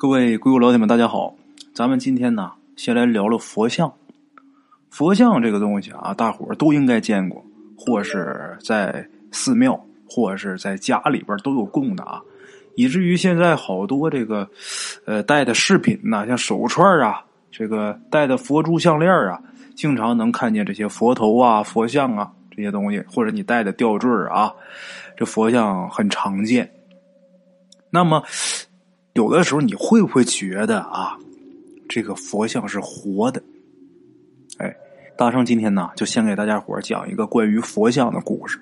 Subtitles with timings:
[0.00, 1.34] 各位硅谷老铁们，大家好！
[1.74, 3.92] 咱们今天呢，先来聊聊佛像。
[4.88, 7.44] 佛像这个东西啊，大伙儿都应该见过，
[7.76, 12.18] 或是在寺庙，或是在家里边都有供的啊。
[12.76, 14.48] 以至于现在好多这个
[15.04, 19.38] 呃戴的饰品呐，像手串啊，这个戴的佛珠项链啊，
[19.76, 24.50] 经常能看见这些佛头啊、佛像啊这些东西，或者你戴的吊坠啊，
[25.14, 26.72] 这佛像很常见。
[27.90, 28.22] 那么。
[29.14, 31.18] 有的时候你会不会觉得啊，
[31.88, 33.42] 这个佛像是活的？
[34.58, 34.76] 哎，
[35.16, 38.58] 大圣今天呢，就先给大家伙讲一个关于佛像的故事。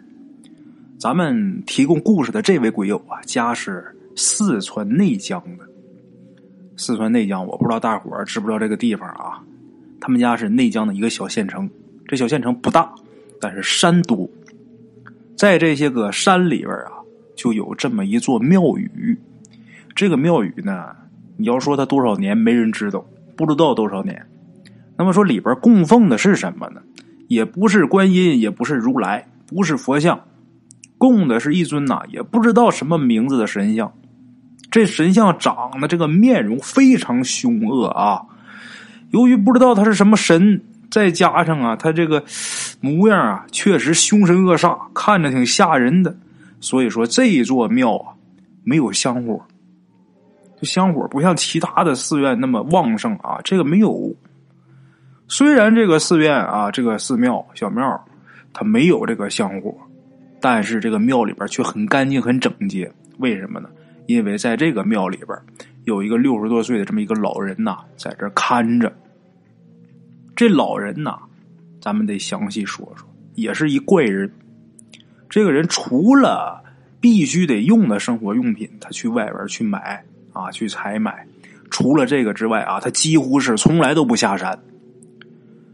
[0.98, 5.68] 咱们提供故事的这位鬼友啊，家是四川内江的。
[6.76, 9.44] 四川内江，我不知道大伙知不知道这个地方啊？
[10.00, 11.68] 他们家是内江的一个小县城，
[12.06, 12.92] 这小县城不大，
[13.40, 14.28] 但是山多。
[15.36, 16.92] 在这些个山里边啊，
[17.36, 19.18] 就有这么一座庙宇。
[19.98, 20.94] 这个庙宇呢，
[21.36, 23.04] 你要说它多少年，没人知道，
[23.36, 24.24] 不知道多少年。
[24.96, 26.80] 那么说里边供奉的是什么呢？
[27.26, 30.20] 也不是观音，也不是如来，不是佛像，
[30.98, 33.92] 供的是一尊呐，也不知道什么名字的神像。
[34.70, 38.22] 这神像长得这个面容非常凶恶啊。
[39.10, 40.62] 由于不知道他是什么神，
[40.92, 42.22] 再加上啊，他这个
[42.80, 46.16] 模样啊，确实凶神恶煞，看着挺吓人的。
[46.60, 48.14] 所以说这座庙啊，
[48.62, 49.42] 没有香火。
[50.60, 54.14] 这香火不像其他的寺院那么旺盛啊，这个没有。
[55.28, 58.04] 虽然这个寺院啊，这个寺庙小庙，
[58.52, 59.74] 它没有这个香火，
[60.40, 62.90] 但是这个庙里边却很干净、很整洁。
[63.18, 63.68] 为什么呢？
[64.06, 65.38] 因为在这个庙里边
[65.84, 68.92] 有一个六十多岁的这么一个老人呐，在这看着。
[70.34, 71.18] 这老人呐，
[71.80, 74.32] 咱们得详细说说，也是一怪人。
[75.28, 76.64] 这个人除了
[77.00, 80.02] 必须得用的生活用品，他去外边去买。
[80.38, 81.26] 啊，去采买。
[81.70, 84.58] 除了这个之外啊，他几乎是从来都不下山。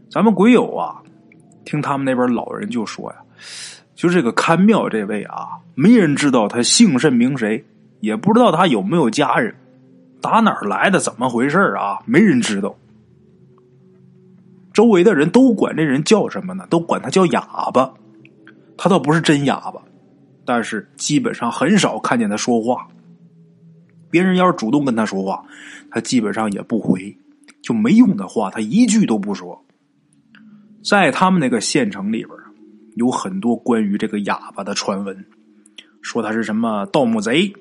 [0.09, 1.01] 咱们鬼友啊，
[1.63, 3.17] 听他们那边老人就说呀，
[3.95, 7.63] 就这个看庙这位啊，没人知道他姓甚名谁，
[7.99, 9.55] 也不知道他有没有家人，
[10.21, 11.99] 打哪儿来的，怎么回事啊？
[12.05, 12.75] 没人知道。
[14.73, 16.67] 周围的人都管这人叫什么呢？
[16.69, 17.93] 都管他叫哑巴。
[18.77, 19.81] 他倒不是真哑巴，
[20.43, 22.85] 但是基本上很少看见他说话。
[24.15, 25.43] 别人要是主动跟他说话，
[25.91, 27.13] 他基本上也不回，
[27.61, 29.61] 就没用的话，他一句都不说。
[30.81, 32.29] 在他们那个县城里边，
[32.95, 35.25] 有很多关于这个哑巴的传闻，
[36.01, 37.53] 说他是什么盗墓贼，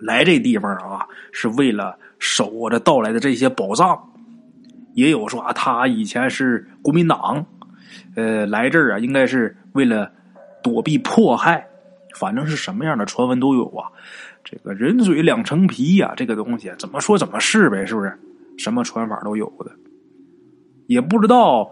[0.00, 4.00] 来这地方啊是为了守着盗来的这些宝藏。
[4.94, 7.44] 也有说啊，他以前是国民党，
[8.14, 10.12] 呃，来这儿啊应该是为了
[10.62, 11.66] 躲避迫害。
[12.18, 13.88] 反正是什么样的传闻都有啊。
[14.50, 18.12] 这个人嘴两层皮呀，这个东西怎么说怎么是呗，是不是？
[18.58, 19.70] 什么传法都有的，
[20.86, 21.70] 也不知道，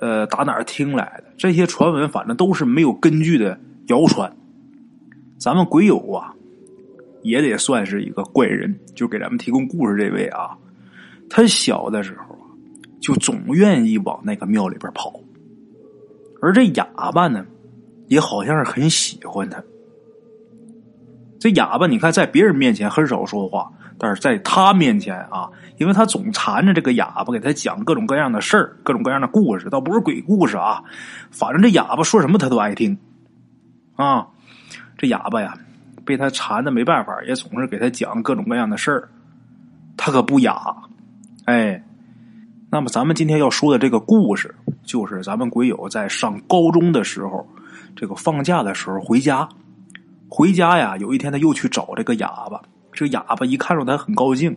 [0.00, 4.30] 呃，打哪儿听来的这些传闻，反正都是没有根据的谣传。
[5.38, 6.34] 咱们鬼友啊，
[7.22, 10.58] 也得算是一个怪人，就给咱们提供故事这位啊，
[11.30, 12.50] 他小的时候啊，
[13.00, 15.18] 就总愿意往那个庙里边跑，
[16.42, 16.84] 而这哑
[17.14, 17.46] 巴呢，
[18.08, 19.62] 也好像是很喜欢他。
[21.38, 30.82] 这哑巴，你看在别人面前很少说话，但是在他面前啊，因为他总缠着这个哑巴给他讲各种各样的事儿、各种各样的故事，倒不是鬼故事啊，
[31.30, 32.98] 反正这哑巴说什么他都爱听
[33.94, 34.26] 啊。
[34.96, 35.56] 这哑巴呀，
[36.04, 39.08] 被他缠的没办法，也总是给他讲各种各样的事儿，
[39.96, 40.60] 他可不哑。
[41.44, 41.80] 哎，
[42.68, 47.48] 那么咱们今天要说的这个故事，就是咱们鬼友在上高中的时候，
[47.94, 49.48] 这个放假的时候回家。
[50.28, 52.60] 回家呀，有一天他又去找这个哑巴。
[52.92, 54.56] 这哑巴一看着他很高兴。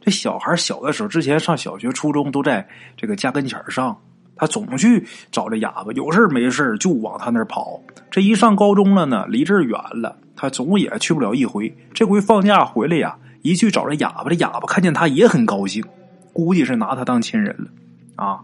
[0.00, 3.96] 这小孩小的时候，之前上小学、初中都在这个家跟前上，
[4.36, 7.80] 他总去找这哑巴，有事没事就往他那儿跑。
[8.10, 11.72] 这一上高中了呢，离这儿远了，他总也去不了一回。
[11.94, 15.84] 这回放假回来呀，一去找这哑巴，这哑巴看见他也很高兴，
[16.32, 18.40] 估计是拿他当亲人了啊。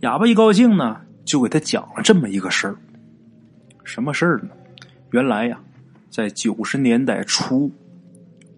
[0.00, 2.76] 哑巴一高兴呢，就给他讲了这么一个事儿。
[3.84, 4.48] 什么事儿呢？
[5.10, 5.58] 原来呀。
[6.10, 7.70] 在九十年代初，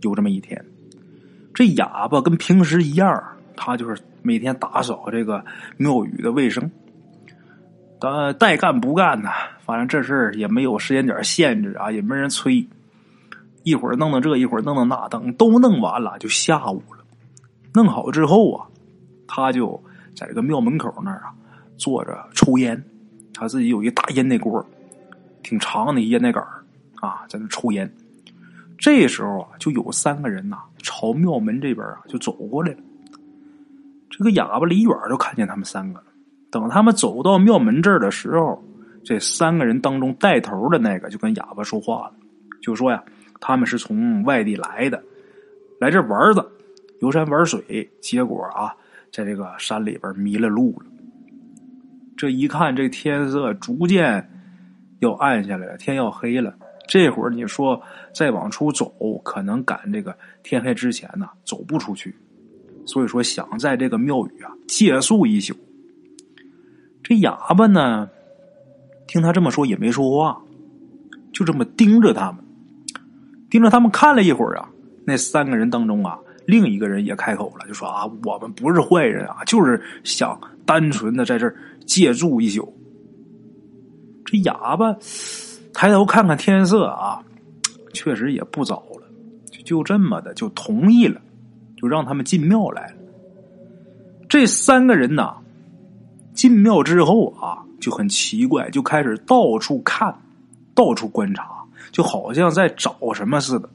[0.01, 0.65] 有这么一天，
[1.53, 3.23] 这哑巴跟平时一样，
[3.57, 5.45] 他就是每天打扫这个
[5.77, 6.71] 庙宇的卫生。
[8.01, 9.29] 他带干不干呢？
[9.65, 12.65] 反正这事儿也没有时间点限制啊，也没人催。
[13.65, 17.05] 一会儿弄弄这，一会儿弄弄那，等都弄完了，就下午了。
[17.75, 18.67] 弄好之后啊，
[19.27, 19.83] 他就
[20.15, 21.35] 在这个庙门口那儿啊
[21.77, 22.83] 坐着抽烟。
[23.35, 24.65] 他自己有一大烟袋锅，
[25.43, 26.43] 挺长的烟袋杆。
[27.01, 27.91] 啊，在那抽烟，
[28.77, 32.79] 这时候啊，就有三个人呐，朝庙门这边啊就走过来了。
[34.11, 36.07] 这个哑巴离远就看见他们三个了。
[36.51, 38.63] 等他们走到庙门这儿的时候，
[39.05, 42.15] 这三个人当中带头的那个就跟哑巴说话了，
[42.61, 43.03] 就说呀，
[43.41, 45.03] 他们是从外地来的，
[45.79, 46.45] 来这玩的，
[47.01, 48.75] 游山玩水，结果啊，
[49.13, 50.87] 在这个山里边迷了路了。
[52.17, 54.29] 这一看，这天色逐渐
[55.01, 56.53] 要暗下来了，天要黑了。
[56.89, 57.81] 这会儿你说
[58.15, 58.91] 再往出走，
[59.23, 62.13] 可能赶这个天黑之前呢，走不出去。
[62.87, 65.55] 所以说，想在这个庙宇啊借宿一宿。
[67.03, 68.09] 这哑巴呢，
[69.07, 70.41] 听他这么说也没说话，
[71.31, 72.43] 就这么盯着他们，
[73.51, 74.71] 盯着他们看了一会儿啊。
[75.05, 81.55] 那三个人当中啊，另一个人也开口了，就说啊，我们不是坏人啊，就是想单纯的在这儿
[81.85, 82.75] 借住一宿。
[84.25, 84.97] 这哑巴。
[85.81, 87.23] 抬头看看天色啊，
[87.95, 89.07] 确实也不早了，
[89.65, 91.21] 就这么的就同意了，
[91.77, 92.97] 就让他们进庙来了。
[94.29, 95.37] 这三个人呐，
[96.35, 100.13] 进庙之后啊，就很奇怪，就开始到处看，
[100.75, 101.49] 到处观察，
[101.93, 103.71] 就好像在找什么似的。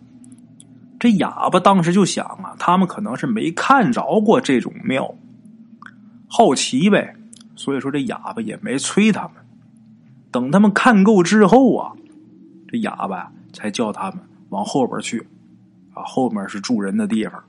[0.99, 5.15] 这哑巴当时就想啊，他们可能是没看着过这种庙，
[6.27, 7.15] 好奇呗，
[7.55, 9.42] 所以说这哑巴也没催他们。
[10.33, 11.93] 等他们看够之后啊，
[12.67, 14.19] 这哑巴才叫他们
[14.49, 15.19] 往后边去，
[15.93, 17.41] 啊，后面是住人的地方，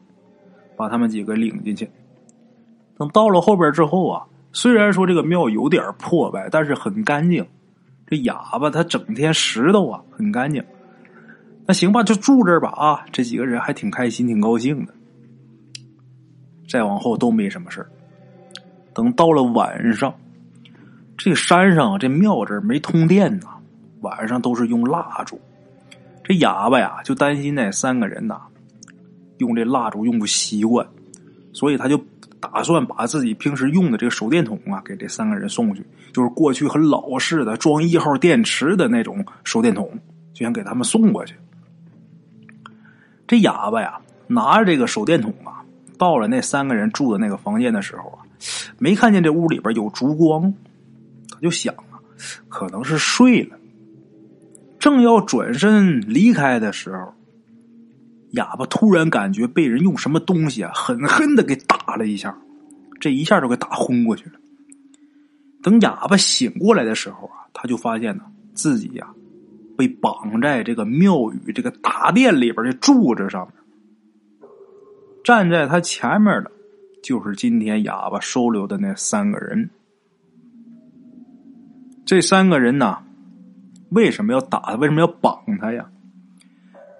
[0.76, 1.90] 把他们几个领进去。
[2.98, 4.22] 等到了后边之后啊，
[4.52, 7.44] 虽然说这个庙有点破败，但是很干净。
[8.06, 10.62] 这哑巴他整天拾头啊，很干净。
[11.66, 13.06] 那行吧，就住这儿吧啊！
[13.10, 14.92] 这几个人还挺开心，挺高兴的。
[16.68, 17.86] 再往后都没什么事
[18.92, 20.14] 等到了晚上。
[21.16, 23.46] 这山上这庙这没通电呐，
[24.00, 25.40] 晚上都是用蜡烛。
[26.22, 28.40] 这哑巴呀，就担心那三个人呐，
[29.38, 30.86] 用这蜡烛用不习惯，
[31.52, 32.02] 所以他就
[32.40, 39.88] 打算把自己平时用的这个手电筒啊，给这三个人送去，就是过去很老式的装一号电池的那种手电筒，
[40.32, 41.34] 就想给他们送过去。
[43.26, 45.62] 这哑巴呀，拿着这个手电筒啊，
[45.96, 48.24] 到了那三个人住的那个房间的时候啊，
[48.78, 50.52] 没看见这屋里边有烛光。
[51.44, 52.00] 就想啊，
[52.48, 53.58] 可能是睡了。
[54.78, 57.12] 正要转身离开的时候，
[58.30, 62.34] 哑巴突然感觉被人用什么东西啊狠狠的给打了一下，
[62.98, 64.32] 这一下就给打昏过去了。
[65.62, 68.24] 等哑巴醒过来的时候啊，他就发现呢
[68.54, 69.06] 自己呀
[69.76, 74.48] 被绑在这个庙宇这个大殿里边的柱子上面，
[75.22, 76.50] 站在他前面的，
[77.02, 79.68] 就是今天哑巴收留的那三个人。
[82.04, 82.98] 这三个人呐，
[83.90, 84.74] 为什么要打他？
[84.74, 85.86] 为什么要绑他呀？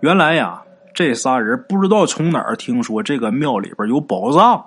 [0.01, 0.62] 原来呀，
[0.95, 4.65] 这仨人不知道从哪儿听说这个庙里边有宝藏，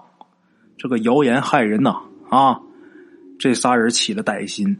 [0.78, 1.95] 这个谣言害人呐
[2.30, 2.60] 啊！
[3.39, 4.78] 这仨人起了歹心，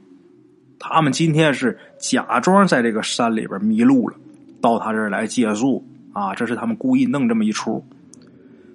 [0.80, 4.16] 他们今天是假装在这个山里边迷路了，
[4.62, 5.84] 到他这儿来借宿
[6.14, 6.36] 啊！
[6.36, 7.84] 这是他们故意弄这么一出。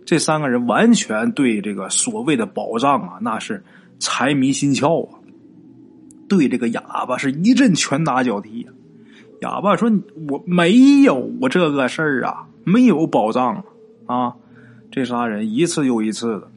[0.04, 3.62] 这三个人完全对这个所谓的宝藏啊，那是
[4.00, 5.18] 财迷心窍啊！
[6.32, 8.66] 对这个哑巴是一阵拳打脚踢。
[9.42, 9.92] 哑巴说
[10.30, 13.62] ：“我没有我这个事儿啊，没有宝藏
[14.06, 14.32] 啊！”
[14.90, 16.50] 这仨人一次又一次的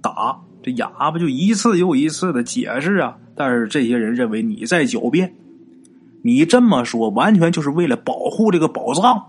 [0.00, 3.16] 打，这哑巴就一次又一次的解释啊。
[3.36, 5.36] 但是这些人认为你在狡辩，
[6.24, 9.26] 你这么说完全就是为了保护这个宝藏。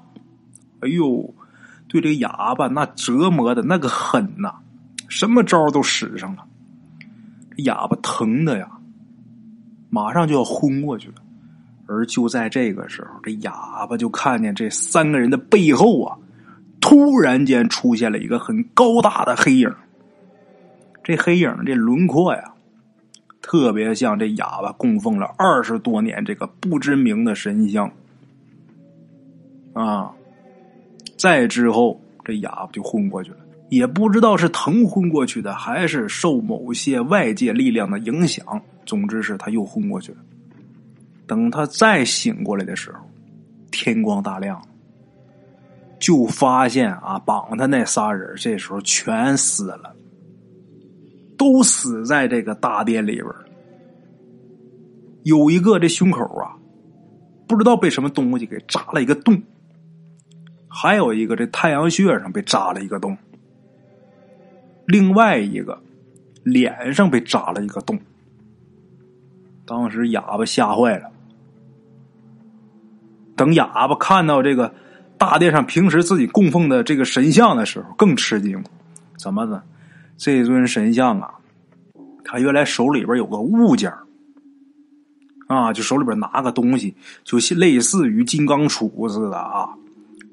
[0.79, 1.35] 哎呦，
[1.87, 4.55] 对这个哑巴那折磨的那个狠呐，
[5.07, 6.45] 什么招都使上了。
[7.57, 8.67] 哑巴疼的呀。
[9.93, 11.15] 马上就要昏过去了，
[11.85, 16.17] 而就在这个时候，这哑巴就看见这三个人的背后啊，
[16.81, 19.71] 突然间出现了一个很高大的黑影。
[21.03, 22.55] 这黑影这轮廓呀，
[23.39, 27.91] 特别像这哑巴供奉了二十多年这个不知名的神像
[29.73, 30.11] 啊。
[31.15, 33.37] 再之后，这哑巴就昏过去了，
[33.73, 38.61] 也不知道是疼昏过去的，还是受某些外界力量的影响。
[38.85, 40.17] 总之是他又昏过去了。
[41.25, 42.99] 等他再醒过来的时候，
[43.71, 44.61] 天光大亮，
[45.99, 49.95] 就发现啊，绑他那仨人这时候全死了，
[51.35, 53.27] 都死在这个大殿里边
[55.23, 56.53] 有一个这胸口啊，
[57.47, 59.35] 不知道被什么东西给扎了一个洞；
[60.67, 63.15] 还有一个这太阳穴上被扎了一个洞；
[64.85, 65.81] 另外一个
[66.43, 67.99] 脸上被扎了一个洞。
[69.65, 71.09] 当时哑巴吓坏了。
[73.35, 74.73] 等哑巴看到这个
[75.17, 78.63] 大殿上平时自己供奉的这个神像的时候更吃惊，
[79.17, 79.63] 怎么呢？
[80.17, 81.33] 这尊神像啊，
[82.23, 83.91] 他原来手里边有个物件
[85.47, 89.69] 啊，就手里边拿个东西，就类似于金刚杵似的啊。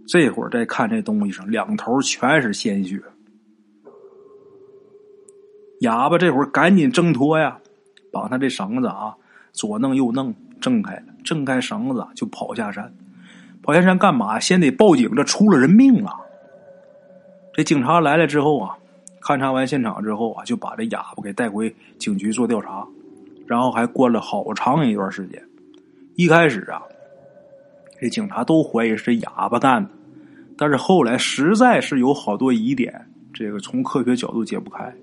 [0.07, 3.01] 这会儿再看这东西上，两头全是鲜血。
[5.81, 7.59] 哑巴这会儿赶紧挣脱呀，
[8.11, 9.15] 把他这绳子啊
[9.53, 12.93] 左弄右弄挣开了，挣开绳子就跑下山。
[13.63, 14.41] 跑下山干嘛？
[14.41, 16.11] 先得报警，这出了人命了。
[17.53, 18.77] 这警察来了之后啊，
[19.23, 22.87] 勘察完现场之后啊，就把这哑巴给带回警局做调查，
[23.47, 25.43] 然后还关了好长一段时间。
[26.15, 26.83] 一开始啊，
[28.01, 29.91] 这警察都怀疑是哑巴干的，
[30.57, 34.95] 但是后来实在是有好多疑点，这个从科学角度解不开。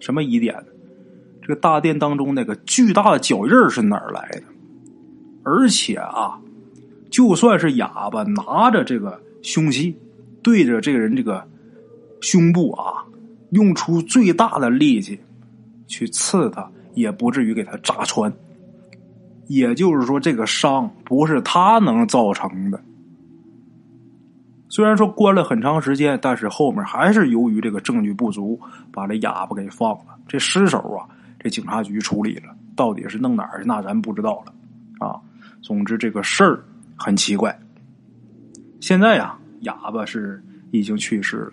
[0.00, 0.56] 什么疑点？
[1.40, 4.42] 这个大殿当中那个巨大的脚印是哪儿来的？
[5.44, 6.40] 而且啊。
[7.10, 9.96] 就算是哑巴拿着这个凶器，
[10.44, 11.44] 对着这个人这个
[12.20, 13.02] 胸部啊，
[13.50, 15.18] 用出最大的力气
[15.88, 18.32] 去刺他，也不至于给他扎穿。
[19.48, 22.80] 也就是说，这个伤不是他能造成的。
[24.70, 28.58] 虽然说关了很长时间，但是后面还是由于这个证据不足，
[28.90, 30.16] 把这哑巴给放了。
[30.26, 31.06] 这尸首啊，
[31.38, 35.20] 这警察局处理了，到底是弄哪儿去，那咱不知道了啊。
[35.60, 36.64] 总之，这个事儿。
[37.02, 37.58] 很奇怪，
[38.78, 40.38] 现在呀，哑巴是
[40.70, 41.52] 已经去世了，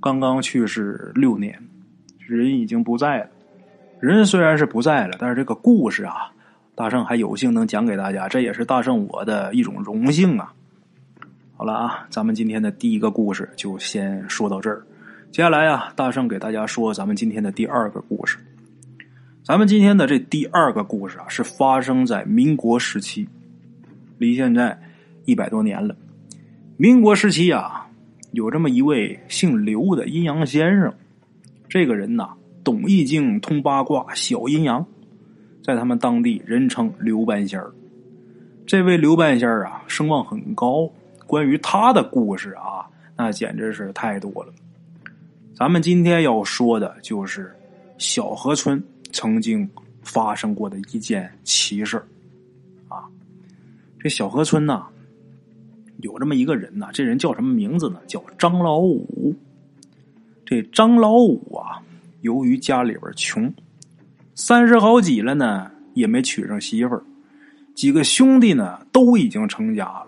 [0.00, 1.62] 刚刚去世六年，
[2.26, 3.26] 人已经不在了。
[4.00, 6.32] 人虽然是不在了，但是这个故事啊，
[6.74, 10.54] 大圣还有幸能讲给大家，这也是大圣我的一种荣幸啊。
[11.58, 14.80] 好了啊，咱们今天的第一个故事就先说到这儿，
[15.32, 18.38] 接下来啊，大圣给大家说咱们今天的第二个故事。
[19.42, 23.28] 咱们今天的这第二个故事啊，是发生在民国时期。
[24.18, 24.78] 离现在
[25.24, 25.96] 一百多年了。
[26.76, 27.88] 民国时期啊，
[28.30, 30.94] 有这么一位姓刘的阴阳先生。
[31.68, 32.28] 这个人呐，
[32.62, 34.86] 懂易经，通八卦，晓阴阳，
[35.64, 37.72] 在他们当地人称刘半仙儿。
[38.64, 40.88] 这位刘半仙儿啊，声望很高。
[41.28, 44.52] 关于他的故事啊，那简直是太多了。
[45.54, 47.54] 咱们今天要说的就是
[47.98, 48.82] 小河村
[49.12, 49.68] 曾经
[50.02, 52.02] 发生过的一件奇事
[52.88, 53.04] 啊。
[54.00, 54.86] 这小河村呐，
[55.98, 58.00] 有这么一个人呐，这人叫什么名字呢？
[58.06, 59.36] 叫张老五。
[60.46, 61.82] 这张老五啊，
[62.22, 63.52] 由于家里边穷，
[64.34, 67.04] 三十好几了呢，也没娶上媳妇儿。
[67.74, 70.07] 几个兄弟呢，都已经成家了，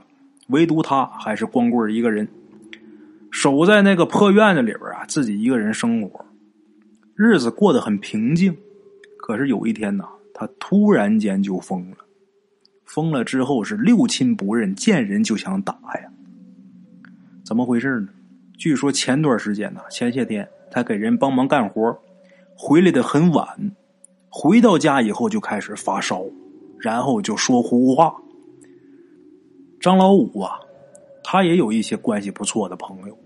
[0.50, 2.28] 唯独他还是光棍一个人，
[3.30, 6.24] 守在那个破院子里边啊，自己一个人生活，
[7.14, 8.56] 日子过得很平静。
[9.16, 10.04] 可是有一天呢，
[10.34, 11.96] 他突然间就疯了。
[12.84, 16.10] 疯了之后是六亲不认，见人就想打呀。
[17.44, 18.08] 怎么回事呢？
[18.58, 21.96] 据说前段时间呢，前些天他给人帮忙干活，
[22.56, 23.70] 回来的很晚，
[24.28, 26.24] 回到家以后就开始发烧，
[26.80, 28.14] 然后就说胡话。
[29.80, 30.60] 张老五啊，
[31.24, 33.18] 他也有一些关系不错的朋友，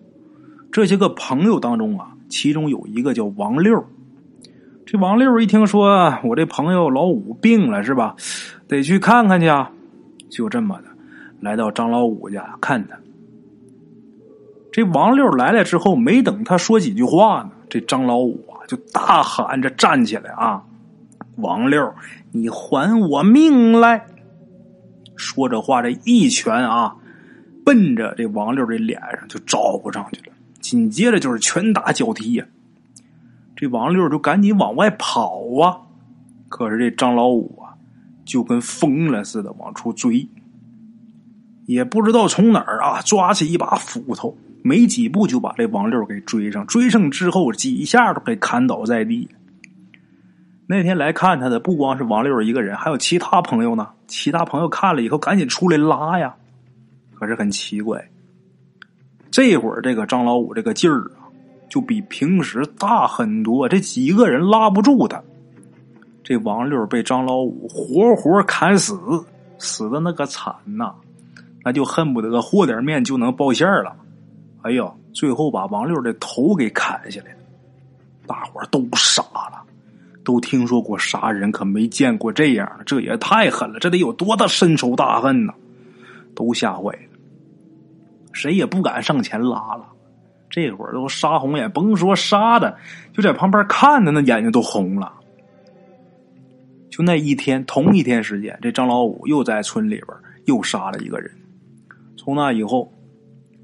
[0.70, 3.84] 这些个朋友当中啊，其中有一个叫王六。
[4.86, 8.14] 这王六一听说我这朋友老五病了，是吧？
[8.68, 9.72] 得去看看去啊！
[10.30, 10.84] 就这么的，
[11.40, 12.96] 来到张老五家看他。
[14.70, 20.62] 这王六来了之后，没等他说几句话呢，这张老五啊就大喊着站起来啊
[21.38, 21.92] ：“王六，
[22.30, 24.06] 你还我命来！”
[25.16, 26.96] 说着话，这一拳啊，
[27.64, 30.36] 奔着这王六这脸上就招呼上去了。
[30.60, 32.46] 紧接着就是拳打脚踢呀，
[33.56, 35.80] 这王六就赶紧往外跑啊。
[36.48, 37.64] 可是这张老五啊。
[38.24, 40.26] 就跟疯了似的往出追，
[41.66, 46.66] 也不知道从哪儿啊抓起一把斧头，没几步就把这王六给追上。
[46.66, 49.28] 追上之后几下都给砍倒在地。
[50.66, 53.90] 那天来看他的不光是王六一个人，还有其他朋友呢。
[54.06, 56.34] 其他朋友看了以后赶紧出来拉呀。
[57.14, 58.10] 可是很奇怪，
[59.30, 61.30] 这会儿这个张老五这个劲儿啊，
[61.68, 63.68] 就比平时大很多。
[63.68, 65.22] 这几个人拉不住他。
[66.22, 68.98] 这王六被张老五活活砍死，
[69.58, 70.94] 死的那个惨呐，
[71.62, 73.94] 那就恨不得和点面就能报馅了。
[74.62, 77.36] 哎呦，最后把王六的头给砍下来，
[78.26, 79.63] 大伙都傻了，
[80.24, 85.52] 都听说过杀人，可没见过这样的，这也太狠了，这得有多大深仇大恨呢？
[86.34, 87.18] 都吓坏了，
[88.32, 89.86] 谁也不敢上前拉了。
[90.50, 92.76] 这会儿都杀红眼，甭说杀的，
[93.12, 95.12] 就在旁边看的那眼睛都红了。
[96.90, 100.06] 就那一天，同一天时间，这张老五又在村里边
[100.44, 101.28] 又杀了一个人。
[102.16, 102.92] 从那以后，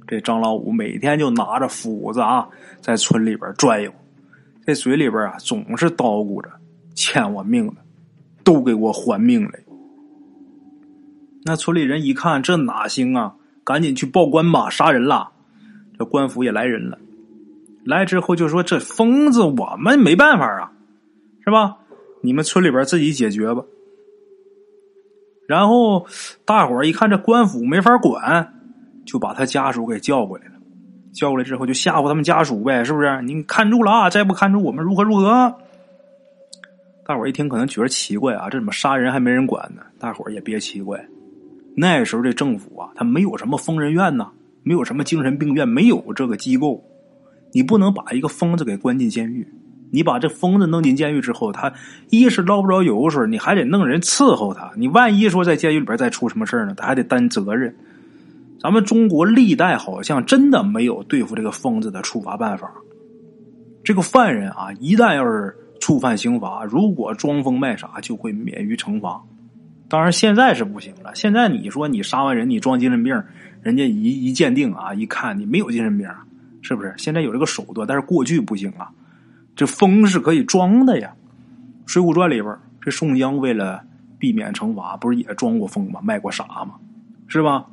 [0.06, 2.48] 这张老五每天就拿着斧子啊，
[2.80, 3.92] 在村里边转悠，
[4.70, 6.48] 这嘴里边啊总是叨咕着
[6.94, 7.74] ：“欠我命的，
[8.44, 9.58] 都给我还命来！”
[11.42, 13.34] 那村里人一看，这哪行啊？
[13.64, 15.32] 赶紧去报官吧，杀人了！
[15.98, 16.98] 这官府也来人了，
[17.84, 20.70] 来之后就说：“这疯子我们没办法啊，
[21.44, 21.78] 是吧？
[22.22, 23.64] 你们村里边自己解决吧。”
[25.48, 26.06] 然后
[26.44, 28.54] 大伙儿一看这官府没法管，
[29.04, 30.59] 就把他家属给叫过来了。
[31.12, 33.20] 叫过来之后就吓唬他们家属呗，是不是？
[33.22, 34.10] 你看住了啊！
[34.10, 35.54] 再不看住，我们如何如何？
[37.04, 39.82] 大伙一听可能觉得奇怪啊，这怎么杀人还没人管呢？
[39.98, 41.04] 大伙也别奇怪。
[41.76, 44.28] 那时候这政府啊，他没有什么疯人院呐，
[44.62, 46.84] 没有什么精神病院，没有这个机构。
[47.52, 49.44] 你不能把一个疯子给关进监狱，
[49.90, 51.72] 你把这疯子弄进监狱之后，他
[52.10, 54.70] 一是捞不着油水，你还得弄人伺候他。
[54.76, 57.74] 你万一说在监狱里边再出什么事呢，他还得担责任。
[58.60, 62.70] 咱们中国历代好像真的没有对付这个疯子的处罚办法。
[63.82, 69.22] 这个犯人啊，一旦要是触犯刑法，如果装疯卖傻，就会免于惩罚。
[69.88, 71.14] 当然，现在是不行了。
[71.14, 73.14] 现在你说你杀完人，你装精神病，
[73.62, 76.06] 人家一一鉴定啊，一看你没有精神病，
[76.60, 76.94] 是不是？
[76.98, 78.90] 现在有这个手段，但是过去不行啊。
[79.56, 81.10] 这疯是可以装的呀，
[81.90, 83.82] 《水浒传》里边，这宋江为了
[84.18, 86.00] 避免惩罚，不是也装过疯吗？
[86.02, 86.74] 卖过傻吗？
[87.26, 87.64] 是吧？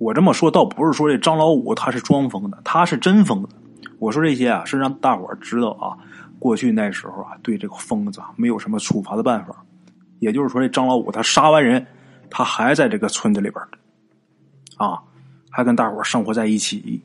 [0.00, 3.50] 我这么说，倒不是说这张老五他是装疯的，他是真疯的。
[3.98, 5.92] 我说这些啊，是让大伙知道啊，
[6.38, 9.62] 过去那时候啊，对这个疯子啊没有什么处罚的办法。
[10.18, 11.86] 也就是说，这张老五他杀完人，
[12.30, 13.62] 他还在这个村子里边
[14.78, 15.02] 啊，
[15.50, 17.02] 还跟大伙生活在一起。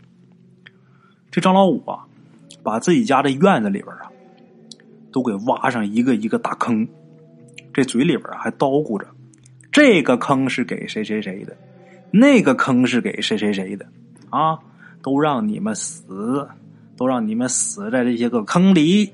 [1.29, 1.99] 这张老五啊，
[2.63, 4.07] 把自己家的院子里边啊，
[5.11, 6.87] 都给挖上一个一个大坑，
[7.73, 9.05] 这嘴里边还叨咕着
[9.69, 11.57] ：“这个坑是给谁谁谁的，
[12.11, 13.85] 那个坑是给谁谁谁的，
[14.29, 14.57] 啊，
[15.01, 16.47] 都让你们死，
[16.95, 19.13] 都让你们死在这些个坑里。”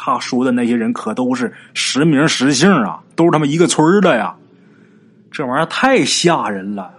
[0.00, 4.36] 他说的那些人可都是实名实姓啊，都是他们一个村的呀。
[5.30, 6.94] 这玩意儿太吓人了。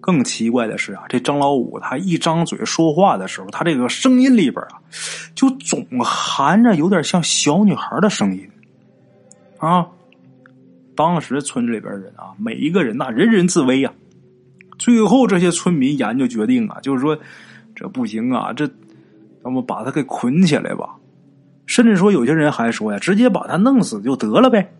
[0.00, 4.80] 更奇怪的是啊，这张老五他一张嘴说话的时候，他这个声音里边啊，
[5.34, 8.48] 就总含着有点像小女孩的声音
[9.58, 9.86] 啊。
[10.96, 13.92] 当时村子里边人啊，每一个人呐，人人自危呀。
[14.78, 17.18] 最后这些村民研究决定啊，就是说
[17.74, 18.68] 这不行啊，这
[19.44, 20.96] 要么把他给捆起来吧。
[21.66, 24.74] 甚至说，有些人还说呀，直接把他弄死就得了呗。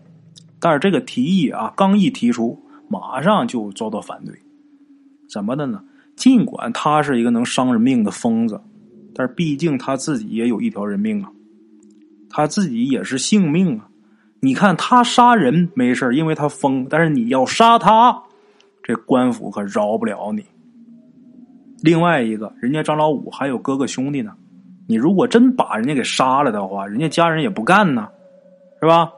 [0.59, 4.35] 但是这个提议啊，刚一提出，马上就遭到反对。
[5.29, 5.83] 怎么的呢？
[6.15, 8.61] 尽管他是一个能伤人命的疯子，
[9.13, 11.31] 但是毕竟他自己也有一条人命啊，
[12.29, 13.89] 他自己也是性命啊。
[14.45, 18.21] 你看他杀人没事因为他疯；但是你要杀他，
[18.83, 20.45] 这官府可饶不了你。
[21.81, 24.33] 另外一个人家张老五还有哥哥兄弟呢。
[24.87, 28.07] 你如果真把人家给杀了的话，人家家人也不干呢，
[28.79, 29.11] 是吧？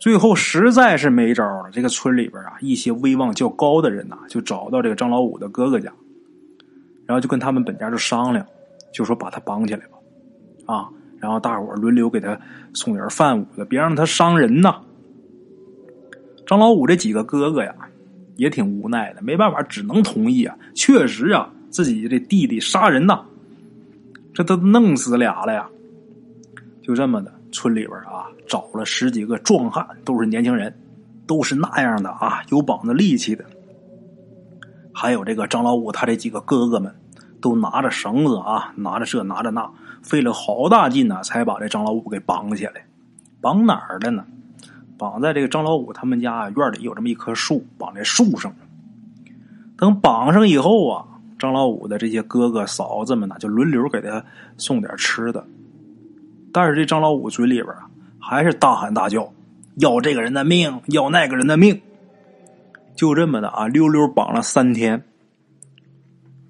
[0.00, 5.92] 最后实在是没招了，这个村里边啊，一些威望较高的人呐，就找到这个张老五的哥哥家，
[7.06, 8.44] 然后就跟他们本家就商量，
[8.92, 10.88] 就说把他绑起来吧，啊，
[11.22, 12.36] 然后大伙轮流给他
[12.74, 14.80] 送点饭午的，别让他伤人呐。
[16.44, 17.72] 张老五这几个哥哥呀，
[18.34, 20.58] 也挺无奈的，没办法，只能同意啊。
[20.74, 23.24] 确实啊，自己这弟弟杀人呐。
[24.34, 25.68] 这都弄死俩了呀！
[26.82, 30.76] 就这么的，村里边啊，找了十几个壮汉，都是年轻人，
[31.24, 33.44] 都是那样的啊，有膀子力气的。
[34.92, 36.92] 还有这个张老五，他这几个哥哥们，
[37.40, 39.70] 都拿着绳子啊，拿着这，拿着那，
[40.02, 42.84] 费了好大劲呢，才把这张老五给绑起来。
[43.40, 44.24] 绑哪儿的呢？
[44.98, 48.54] 绑在这个张老五他们家院里有这么一棵树，绑在树上。
[49.76, 51.06] 等绑上以后啊。
[51.38, 54.24] 张老五的这些哥哥嫂子们呢，就轮流给他
[54.56, 55.44] 送点吃的，
[56.52, 59.28] 但是这张老五嘴里边啊，还是大喊大叫，
[59.78, 61.82] 要这个人的命，要那个人的命。
[62.94, 65.02] 就这么的啊，溜溜绑了三天，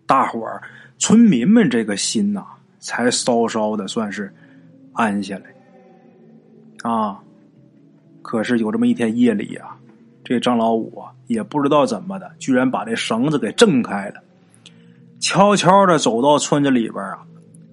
[0.05, 0.61] 大伙儿
[0.99, 2.45] 村民们这个心呐，
[2.83, 4.31] 才稍稍的算是
[4.93, 5.45] 安下来。
[6.83, 7.21] 啊，
[8.21, 9.79] 可是有这么一天夜里啊，
[10.25, 14.21] 这张老五啊，也不知道怎么的，居然把这绳子给挣开了。
[15.21, 17.25] 悄悄的走到村子里边啊，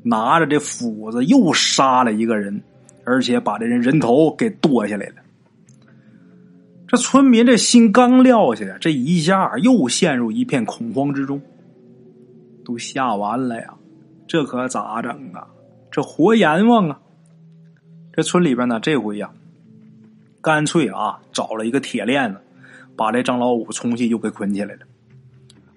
[0.03, 2.61] 拿着这斧子又杀了一个人，
[3.03, 5.15] 而且把这人人头给剁下来了。
[6.87, 11.41] 这村民这心刚撂下，这一下又陷入一片恐慌之中，
[12.63, 13.73] 都吓完了呀！
[14.29, 15.47] 这可咋整啊？
[15.89, 16.99] 这活阎王啊！
[18.13, 19.31] 这村里边呢，这回呀，
[20.39, 22.39] 干脆啊，找了一个铁链子，
[22.95, 24.81] 把这张老五重新又给捆起来了。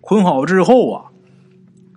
[0.02, 1.08] 捆好之后啊。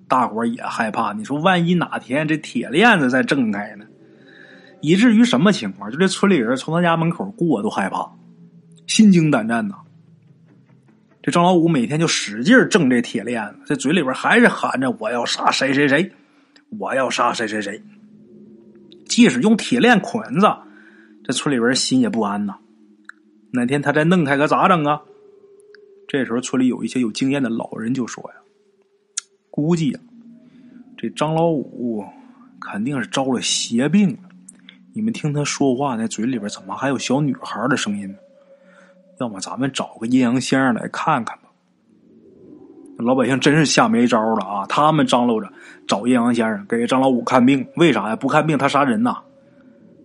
[0.08, 1.14] 大伙也害怕。
[1.14, 3.86] 你说万一哪天这铁链子再挣开呢？
[4.80, 5.92] 以至于什么情况？
[5.92, 8.08] 就这村里人从他家门口过都害怕，
[8.88, 9.76] 心惊胆战呐。
[11.24, 16.10] 这张老五每天就使劲挣这铁链子，这嘴里边还是喊着：“我要杀谁谁谁，
[16.80, 17.82] 我要杀谁谁谁。”
[19.08, 20.64] 即使用铁链捆着，
[21.24, 22.58] 这村里边心也不安呐。
[23.52, 25.02] 哪天他再弄开，可咋整啊？
[26.08, 28.36] 这时候村里有一些有经验的老人就说呀
[29.50, 30.00] ：“估计呀，
[30.98, 32.04] 这张老五
[32.60, 34.20] 肯定是招了邪病了。
[34.94, 38.16] 你们听他说话，那嘴里边怎么还有小女孩的声音呢？”
[39.22, 41.38] 要么咱们找个阴阳先生来看看。
[42.98, 44.66] 老百姓真是吓没招了啊！
[44.68, 45.50] 他们张罗着
[45.86, 48.16] 找阴阳先生给张老五看病，为啥呀？
[48.16, 49.18] 不看病他杀人呐！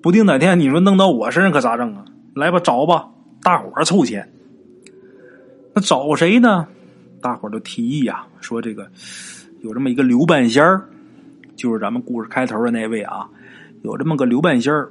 [0.02, 2.04] 不定哪天你说弄到我身上可咋整啊？
[2.34, 3.08] 来吧，找吧，
[3.42, 4.28] 大伙儿凑钱。
[5.72, 6.66] 那找谁呢？
[7.20, 8.90] 大伙儿都提议呀，说这个
[9.60, 10.88] 有这么一个刘半仙儿，
[11.54, 13.28] 就是咱们故事开头的那位啊，
[13.82, 14.90] 有这么个刘半仙儿，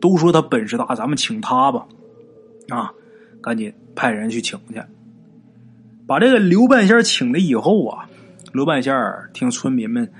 [0.00, 1.86] 都说他本事大，咱们请他吧，
[2.70, 2.92] 啊。
[3.42, 4.82] 赶紧派人去请去，
[6.06, 8.08] 把这个刘半仙请来以后啊，
[8.52, 8.94] 刘半仙
[9.32, 10.10] 听村民们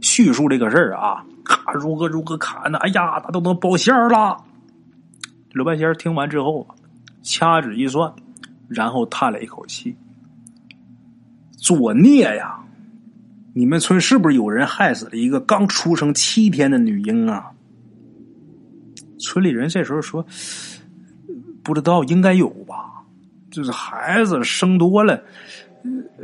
[0.00, 4.36] 叙述这个事儿啊，咔如何如何砍的，哎呀，他都能包馅了。
[5.52, 6.74] 刘半仙听完之后啊，
[7.22, 8.12] 掐指一算，
[8.68, 9.96] 然后叹了一口气
[11.58, 12.60] ：“作孽呀！
[13.54, 17.50] 你们村是不是有人害死了一个刚出生七天的女婴啊？”
[19.18, 20.24] 村里人这时候说。
[21.64, 23.01] 不知道应该有吧，
[23.52, 25.22] 就是孩子生多了，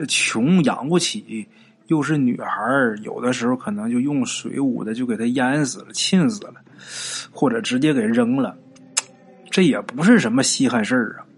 [0.09, 1.47] 穷养不起，
[1.89, 2.51] 又是女孩
[3.03, 6.55] 有的时候可能就用水捂的就给他淹死了、浸死了，
[7.31, 8.57] 或者直接给扔了，
[9.51, 11.29] 这也不是什么稀罕事啊。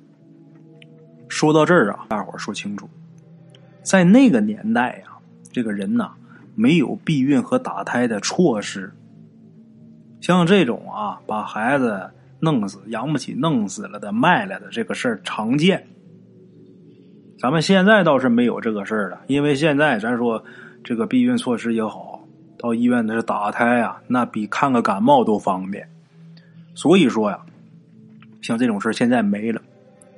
[1.28, 2.88] 说到这儿啊，大伙儿说清楚，
[3.82, 5.10] 在那个年代呀，
[5.50, 6.12] 这个人呐
[6.54, 8.92] 没有避孕和打胎的措施，
[10.20, 12.08] 像这种啊，把孩子。
[12.40, 15.86] 弄死养不起，弄死了的卖了的这个事儿常见。
[17.38, 20.42] 咱们现在倒是没有这个事儿了，因为现在咱说
[20.82, 22.26] 这个避孕措施也好，
[22.58, 25.88] 到医院那是打胎啊，那比看个感冒都方便。
[26.74, 27.40] 所以说呀，
[28.42, 29.60] 像这种事现在没了。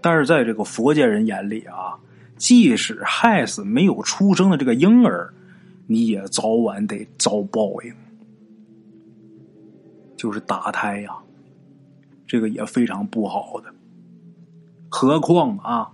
[0.00, 1.94] 但是在这个佛家人眼里啊，
[2.36, 5.32] 即使害死没有出生的这个婴儿，
[5.86, 7.94] 你也早晚得遭报应，
[10.16, 11.10] 就是打胎呀。
[12.32, 13.74] 这个也非常不好的，
[14.88, 15.90] 何况啊，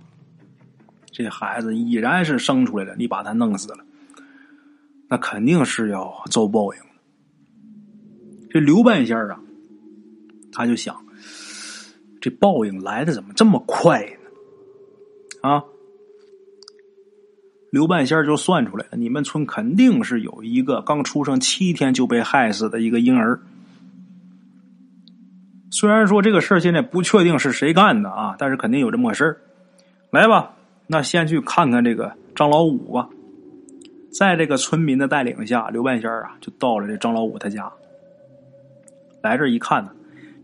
[1.11, 3.83] 这孩子已然是生出来了，你把他弄死了，
[5.09, 6.79] 那肯定是要遭报应。
[8.49, 9.41] 这刘半仙啊，
[10.49, 10.95] 他就想，
[12.21, 13.99] 这报应来的怎么这么快
[15.43, 15.49] 呢？
[15.49, 15.65] 啊，
[17.69, 23.41] 刘半仙就算出来了，你们村肯定是有一个刚出生七天就被害死的一个婴儿。
[25.79, 29.37] 虽然说这个事儿现在不确定是谁干的啊，但是肯定有这么个事儿。
[30.11, 30.51] 来吧，
[30.87, 33.07] 那先去看看这个张老五吧。
[34.11, 37.71] 在这个村民的带领下，刘半仙啊就到了这张老五他家。
[39.21, 39.91] 来这一看呢，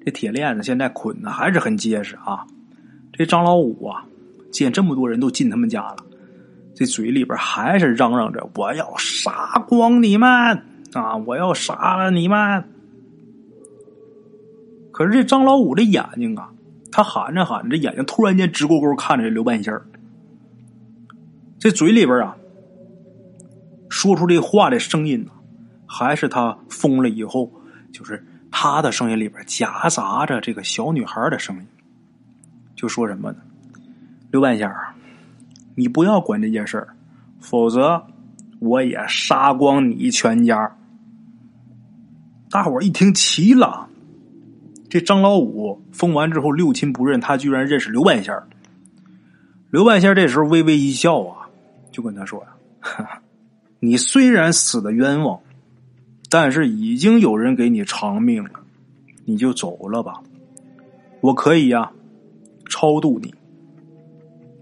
[0.06, 2.48] 这铁链子现在捆的还是很结实啊。
[3.12, 4.06] 这张老五啊，
[4.54, 5.98] 见这么多人都进他们家了，
[6.74, 10.30] 这嘴里边还是嚷嚷着：“我要杀光你们
[10.94, 11.18] 啊！
[11.26, 12.64] 我要杀了你们！”
[14.96, 16.50] 可是这张老五的眼睛啊，
[16.90, 19.86] 他喊着喊着，这眼睛突然间直勾勾看着这刘半仙儿。
[21.60, 22.38] 这嘴里边啊，
[23.90, 25.32] 说出这话的声音呢，
[25.86, 27.52] 还是他疯了以后，
[27.92, 31.68] 就是他的声音里边夹杂着这个小女孩的声音，
[32.74, 33.40] 就说什么呢？
[34.32, 34.94] 刘半仙儿，
[35.76, 36.96] 你不要管这件事儿，
[37.42, 38.02] 否则
[38.60, 40.78] 我也杀光你全家。
[42.50, 43.85] 大伙一听齐了。
[44.96, 48.34] 这张老五封完之后六亲不认，他居然认识刘半仙。
[49.70, 51.50] 刘半仙这时候微微一笑啊，
[51.92, 53.22] 就跟他说呀
[53.82, 55.38] ：“你虽然死的冤枉，
[56.30, 58.52] 但是已经有人给你偿命了，
[59.26, 60.24] 你就走了吧。
[61.20, 61.92] 我可以呀，
[62.70, 63.36] 超度你。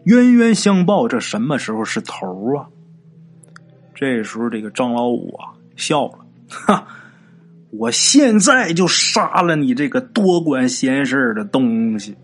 [0.05, 2.65] 冤冤相报，这什么时候是头啊？”
[3.93, 6.87] 这时候，这个张老五啊笑了，哈。
[7.77, 12.15] 我现在就杀了你这个多管闲事的东西。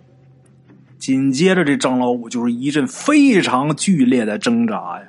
[0.97, 5.07] 紧接着，这张老五就是一阵非常剧烈的挣扎呀。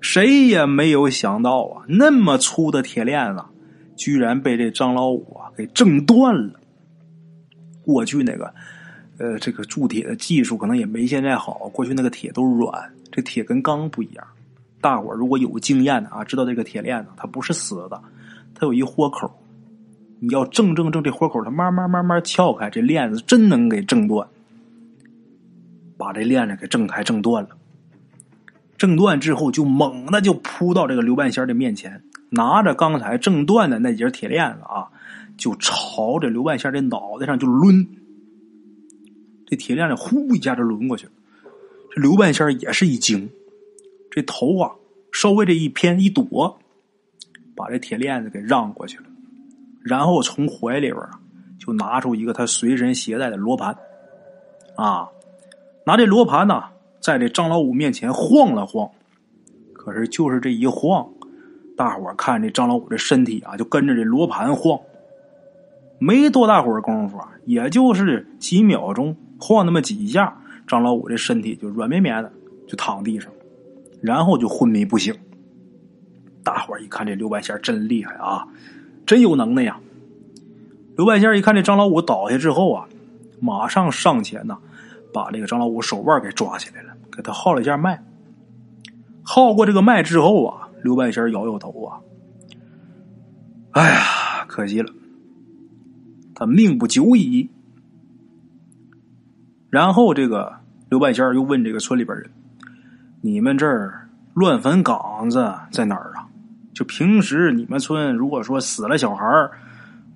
[0.00, 3.42] 谁也没有想到啊，那么粗的铁链子，
[3.96, 6.60] 居然被这张老五啊给挣断了。
[7.82, 8.54] 过去那个，
[9.18, 11.70] 呃，这个铸铁的技术可能也没现在好。
[11.72, 14.26] 过去那个铁都软，这铁跟钢不一样，
[14.80, 17.98] 大伙如果有经验的啊，知道这个铁链子它不是死的，
[18.64, 19.30] 有一豁口。
[20.20, 24.26] 你要正正正这豁口，它慢慢慢慢撬开，这链子真能给挣断。
[25.96, 27.50] 把这链子给挣开、挣断了。
[28.76, 34.90] 挣断之后，就猛的就扑到这个刘半仙的面前，拿着刚才挣断的那节铁链子啊，
[35.36, 37.86] 就朝着刘半仙的脑袋上就抡。
[39.46, 41.12] 这铁链子呼一下就抡过去了。
[41.94, 43.30] 这刘半仙也是一惊，
[44.10, 44.72] 这头啊
[45.12, 46.58] 稍微这一偏一躲，
[47.54, 49.04] 把这铁链子给让过去了。
[49.82, 51.20] 然后从怀里边啊
[51.58, 53.76] 就拿出一个他随身携带的罗盘，
[54.76, 55.08] 啊，
[55.84, 56.64] 拿这罗盘呢。
[57.00, 58.90] 在这张老五面前晃了晃，
[59.74, 61.06] 可是就是这一晃，
[61.76, 64.80] 大伙看这张老五这身体啊，就跟着这罗盘晃。
[65.98, 70.34] 没多大会儿功夫，也就是几秒钟，晃那么几下，
[70.66, 72.32] 张老五这身体就软绵绵的
[72.66, 73.30] 就躺地上，
[74.00, 75.14] 然后就昏迷不醒。
[76.44, 78.46] 大伙一看这刘半仙真厉害啊，
[79.06, 79.80] 真有能耐呀！
[80.96, 82.86] 刘半仙一看这张老五倒下之后啊，
[83.40, 84.58] 马上上前呐，
[85.12, 86.94] 把这个张老五手腕给抓起来了。
[87.10, 88.02] 给他号了一下脉，
[89.22, 92.00] 号过这个脉之后啊，刘半仙摇摇头啊，
[93.70, 94.92] 哎呀，可惜了，
[96.34, 97.48] 他命不久矣。
[99.70, 100.54] 然后这个
[100.88, 102.28] 刘半仙又问这个村里边人
[103.22, 106.13] ：“你们这儿乱坟岗子在哪儿？
[106.74, 109.24] 就平时你们村如果说死了小孩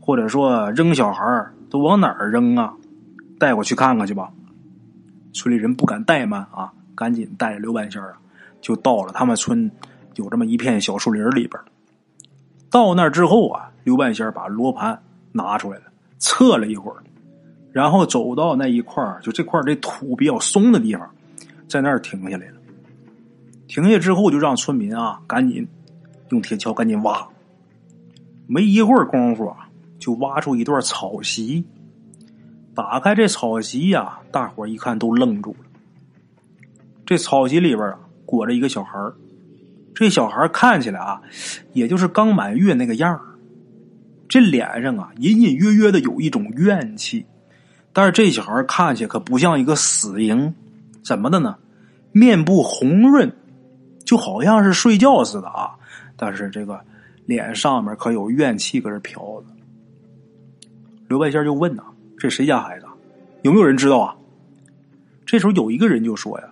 [0.00, 2.74] 或者说扔小孩都往哪儿扔啊？
[3.38, 4.30] 带我去看看去吧。”
[5.32, 6.72] 村里人不敢怠慢啊。
[6.98, 8.12] 赶紧带着刘半仙啊，
[8.60, 9.70] 就到了他们村
[10.16, 11.62] 有这么一片小树林里边。
[12.72, 15.84] 到那之后啊，刘半仙把罗盘拿出来了，
[16.18, 16.98] 测了一会儿，
[17.70, 21.08] 然后走到那一块就这块这土比较松的地方，
[21.68, 22.56] 在那儿停下来了。
[23.68, 25.68] 停下之后，就让村民啊赶紧
[26.30, 27.28] 用铁锹赶紧挖。
[28.46, 31.64] 没一会儿功夫啊，就挖出一段草席。
[32.74, 35.66] 打开这草席呀，大伙一看都愣住了。
[37.04, 38.98] 这草席里边啊，裹着一个小孩
[39.94, 41.20] 这小孩看起来啊，
[41.72, 43.20] 也就是刚满月那个样儿
[44.28, 47.26] 这脸上啊，隐隐约约的有一种怨气。
[47.92, 50.54] 但是这小孩看起来可不像一个死婴，
[51.02, 51.56] 怎么的呢？
[52.12, 53.32] 面部红润，
[54.04, 55.74] 就好像是睡觉似的啊。
[56.18, 56.78] 但是这个
[57.24, 59.44] 脸上面可有怨气搁这飘着。
[61.08, 61.82] 刘半仙就问呐
[62.18, 62.86] ：“这谁家孩子？
[63.42, 64.14] 有没有人知道啊？”
[65.24, 66.48] 这时候有一个人就说呀。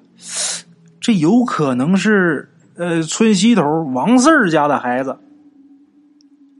[1.00, 5.18] 这有可能是呃村西头王四儿家的孩子，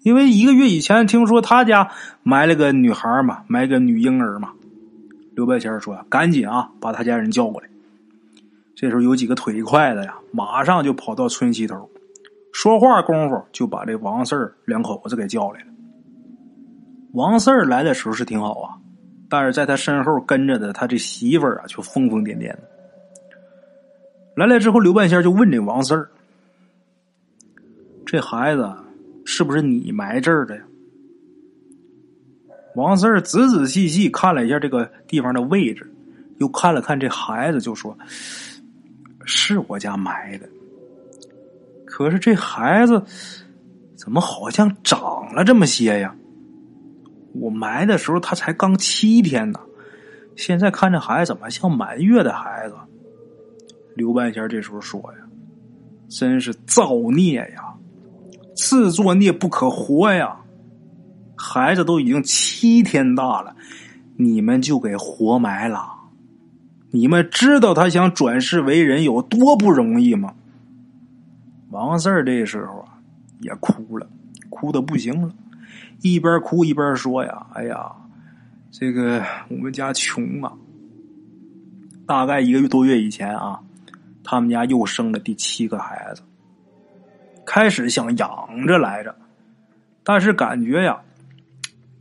[0.03, 1.91] 因为一个月以前听说他家
[2.23, 4.53] 埋了个女孩嘛，埋个女婴儿嘛。
[5.35, 7.69] 刘半仙说：“赶紧啊，把他家人叫过来。”
[8.77, 11.89] 这时候有几个腿快的呀，马上就跑到村西头，
[12.59, 15.67] 说话功夫就把这王四儿两口子给叫来了。
[17.13, 18.79] 王四儿来的时候是挺好啊，
[19.29, 22.63] 但是在他身后跟着的他这媳妇儿啊，就疯疯癫癫的。
[24.37, 26.09] 来了之后，刘半仙就问这王四儿
[28.07, 28.73] ：“这孩子
[29.27, 30.63] 是不是你埋这儿的呀？”
[32.75, 35.87] 王四儿仔仔细细看了一下这个地方的位置，
[36.39, 37.95] 又看了看这孩子，就说
[39.27, 40.49] ：“是我家埋的。
[41.97, 43.03] 可是这孩子
[43.95, 46.15] 怎么好像长了这么些呀？
[47.33, 49.59] 我埋的时候他才刚七天呢，
[50.37, 52.75] 现在看这孩子怎么像满月的孩子？”
[53.97, 55.19] 刘半仙这时候说呀
[56.07, 57.73] ：“真是造孽呀，
[58.55, 60.37] 自作孽不可活呀！
[61.35, 63.57] 孩子都已经七天大了，
[64.19, 65.95] 你们就给活埋了。
[66.91, 70.35] 你们知道他想转世为人有多不容易吗？”
[71.77, 72.99] 王四儿这时候啊
[73.41, 74.09] 也哭了，
[74.49, 75.31] 哭的不行了，
[76.01, 77.93] 一边哭一边说呀：“哎呀，
[78.71, 80.53] 这个我们家穷啊，
[82.07, 83.61] 大概一个多月以前啊。”
[84.29, 86.23] 他们家又生了第七个孩子，
[87.45, 89.15] 开始想养着来着，
[90.03, 91.01] 但是感觉呀，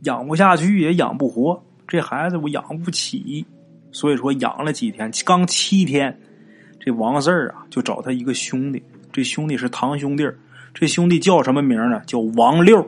[0.00, 3.46] 养不下去也养不活，这孩子我养不起，
[3.92, 6.18] 所以说养了几天，刚七天，
[6.80, 8.82] 这王四儿啊就找他一个兄弟，
[9.16, 10.30] 这兄弟是堂兄弟
[10.74, 12.02] 这兄弟叫什么名呢？
[12.06, 12.86] 叫王六，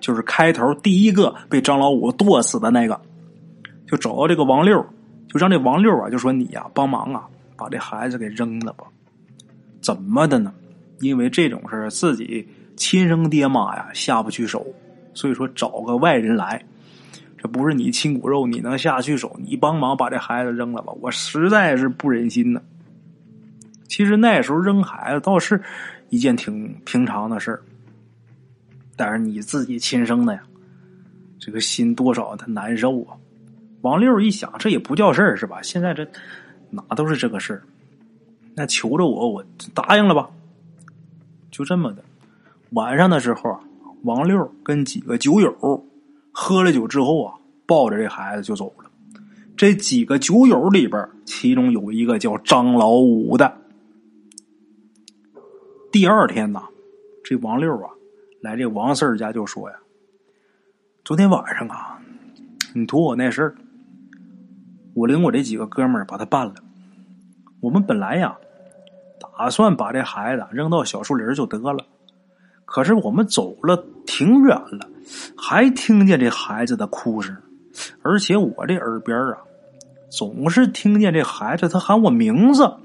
[0.00, 2.98] 就是开头第一个被张老五剁死的那个，
[3.86, 4.82] 就找到这个王六，
[5.28, 7.28] 就让这王六啊就说你呀帮忙啊。
[7.58, 8.86] 把这孩子给扔了吧？
[9.82, 10.50] 怎么的呢？
[11.00, 14.66] 因为这种事自己亲生爹妈呀下不去手，
[15.12, 16.64] 所以说找个外人来，
[17.36, 19.38] 这不是你亲骨肉，你能下去手？
[19.44, 20.94] 你帮忙把这孩子扔了吧？
[21.02, 22.62] 我实在是不忍心呢。
[23.90, 25.60] 其实那时候扔孩子倒是
[26.10, 27.60] 一件挺平常的事，
[28.94, 30.40] 但是你自己亲生的呀，
[31.40, 33.16] 这个心多少他难受啊。
[33.80, 35.60] 王六一想，这也不叫事儿是吧？
[35.60, 36.06] 现在这
[36.70, 37.62] 哪都是这个事儿，
[38.54, 40.30] 那求着我，我答应了吧。
[41.50, 42.04] 就这么的，
[42.70, 43.60] 晚上的时候啊，
[44.04, 45.84] 王六跟几个酒友
[46.30, 47.34] 喝了酒之后啊，
[47.66, 48.88] 抱着这孩子就走了。
[49.56, 53.56] 这几个酒友里边，其中有一个叫张老五的。
[55.92, 56.62] 第二天呐，
[57.24, 57.90] 这王六啊，
[58.40, 59.76] 来这王四家就说呀
[61.04, 61.98] ：“昨天晚上啊，
[62.74, 63.56] 你托我那事儿，
[64.94, 66.54] 我领我这几个哥们儿把他办了。
[67.58, 68.36] 我们本来呀，
[69.18, 71.84] 打算把这孩子扔到小树林就得了，
[72.64, 74.88] 可是我们走了挺远了，
[75.36, 77.36] 还听见这孩子的哭声，
[78.02, 79.38] 而且我这耳边啊，
[80.08, 82.76] 总是听见这孩子他喊我名字，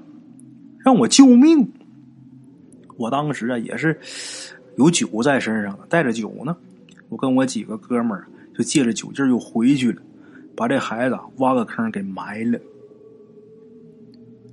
[0.84, 1.72] 让我救命。”
[2.96, 3.98] 我当时啊也是
[4.76, 6.56] 有酒在身上，带着酒呢。
[7.08, 10.02] 我跟我几个哥们儿就借着酒劲又回去了，
[10.56, 12.58] 把这孩子挖个坑给埋了。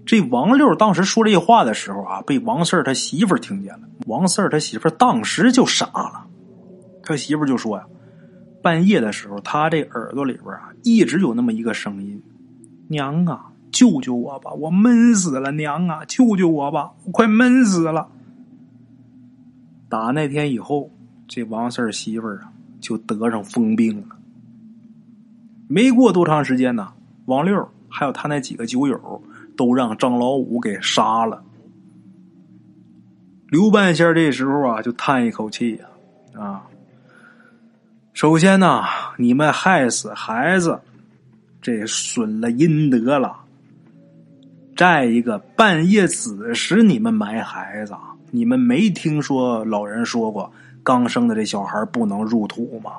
[0.05, 3.79] 这王六当时说这话的时候啊，被王四他媳妇听见了。
[4.05, 6.27] 王四他媳妇当时就傻了，
[7.01, 7.85] 他媳妇就说呀
[8.61, 12.21] ：“半夜的时候，他这耳朵里边啊一直有那么一个声音，
[12.89, 15.51] 娘啊，救救我吧，我闷死了！
[15.53, 18.09] 娘啊，救救我吧，我快闷死了！”
[19.93, 20.89] 打那天以后，
[21.27, 22.51] 这王四儿媳妇儿啊
[22.81, 24.15] 就得上疯病了。
[25.67, 26.91] 没过多长时间呢，
[27.25, 29.23] 王六还有他那几个酒友
[29.55, 31.43] 都让张老五给杀了。
[33.49, 36.63] 刘半仙这时候啊就叹一口气呀，啊，
[38.13, 38.81] 首先呢，
[39.19, 40.79] 你们害死孩子，
[41.61, 43.42] 这损了阴德了。
[44.75, 47.93] 再一个，半夜子时你们埋孩子。
[48.31, 52.93] 你们没听说老人说过，刚生的这小孩不能入土吗？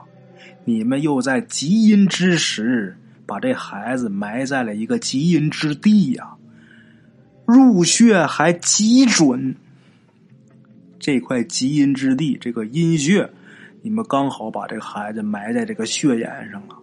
[0.65, 6.35] 你们又在极阴之时把这孩子埋在了一个极阴之地呀，
[7.45, 9.57] 入穴还极准。
[11.01, 13.29] 这块极阴之地，这个阴穴，
[13.83, 16.77] 你们刚好把这个孩子埋在这个穴眼上了，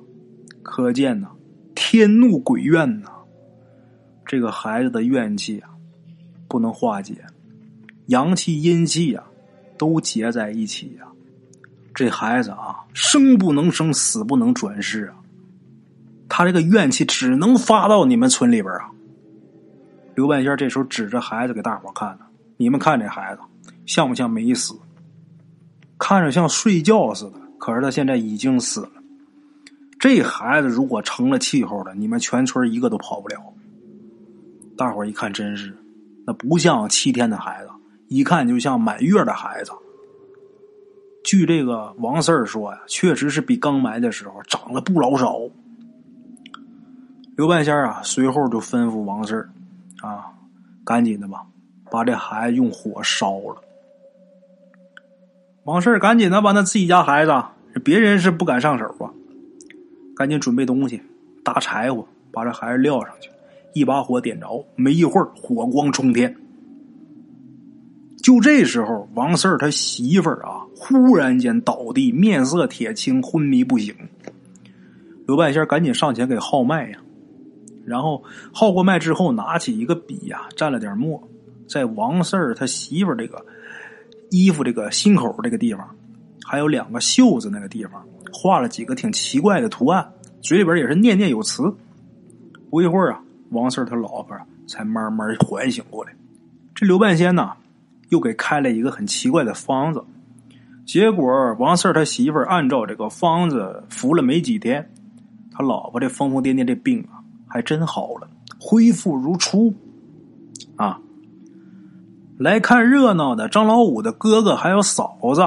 [0.61, 1.29] 可见呐，
[1.73, 3.09] 天怒鬼怨呐，
[4.31, 5.67] 这个孩子的怨气啊，
[6.47, 7.17] 不能化解。
[8.05, 9.25] 阳气阴气啊，
[9.77, 11.05] 都结在一起呀。
[11.93, 15.15] 这孩子啊，生不能生，死不能转世啊。
[16.29, 18.89] 他这个怨气只能发到你们村里边啊。
[20.15, 22.19] 刘半仙这时候指着孩子给大伙看呢
[22.55, 23.41] ：“你们看这孩子
[23.85, 24.73] 像不像没死？
[25.97, 28.91] 看着像睡觉似的，可是他现在已经死了。
[29.99, 33.35] 这孩子如果成了气候了，你们全村一个都跑不了。”
[34.77, 35.75] 大伙一看，真是
[36.25, 37.69] 那不像七天的孩子。
[38.07, 39.71] 一看就像满月的孩子。
[41.23, 45.39] 据这个王四儿说呀，确实是比刚埋的时候长了不老少。
[47.37, 49.49] 刘半仙啊，随后就吩咐王四儿
[50.01, 50.33] 啊，
[50.83, 51.45] 赶紧的吧，
[51.89, 53.61] 把这孩子用火烧了。
[55.63, 57.31] 王四儿赶紧的把那自己家孩子，
[57.83, 59.13] 别人是不敢上手啊，
[60.15, 61.01] 赶紧准备东西，
[61.45, 63.29] 搭柴火，把这孩子撂上去，
[63.73, 66.35] 一把火点着，没一会儿火光冲天。
[68.21, 73.95] 就这时候，王四儿他媳妇儿啊，忽然间倒地，面色铁青，昏迷不醒。
[75.27, 76.99] 刘半仙赶紧上前给号脉呀，
[77.83, 81.27] 然后号过脉之后，拿起一个笔呀，蘸了点墨，
[81.67, 83.43] 在王四儿他媳妇儿这个
[84.29, 85.95] 衣服这个心口这个地方，
[86.45, 91.63] 还有两个袖子那个地方，画了几个挺奇怪的图案，嘴里边也是念念有词。
[92.69, 94.35] 不一会儿啊，王四他老婆
[94.67, 96.11] 才慢慢缓醒过来。
[96.75, 97.51] 这刘半仙呢？
[98.09, 100.03] 又给开了一个很奇怪的方子，
[100.85, 104.91] 结果王四他媳妇儿按照这个方子服了没几天，
[105.49, 108.29] 他老婆这疯疯癫癫这病啊，还真好了，
[108.59, 109.73] 恢复如初。
[110.75, 110.99] 啊，
[112.37, 115.41] 来看热闹的张老五的哥哥还有嫂子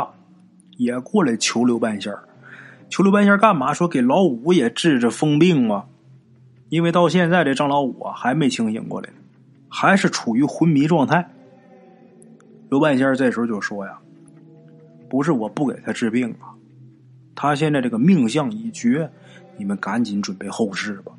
[0.79, 2.25] 也过来求刘半仙儿，
[2.89, 3.75] 求刘半仙儿干嘛？
[3.75, 5.85] 说给老五也治治疯病啊，
[6.69, 9.11] 因为到现在这张老五啊还没清醒过来，
[9.69, 11.31] 还是处于昏迷状态。
[12.71, 13.99] 刘半仙这时候就说：“呀，
[15.09, 16.55] 不是我不给他治病啊，
[17.35, 19.09] 他现在这个命相已绝，
[19.57, 21.13] 你们赶紧准备后事吧。”